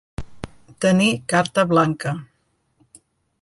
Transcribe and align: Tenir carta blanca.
Tenir 0.85 1.09
carta 1.33 1.67
blanca. 1.75 2.15